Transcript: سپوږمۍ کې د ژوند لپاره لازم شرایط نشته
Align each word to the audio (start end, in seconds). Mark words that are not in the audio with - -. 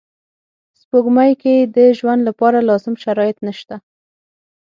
سپوږمۍ 0.79 1.31
کې 1.41 1.55
د 1.75 1.77
ژوند 1.97 2.21
لپاره 2.29 2.59
لازم 2.69 2.93
شرایط 3.03 3.37
نشته 3.47 3.75